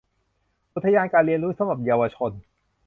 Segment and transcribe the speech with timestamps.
[0.73, 2.31] อุทยานการเรียนรู้สำหรับเยาวชน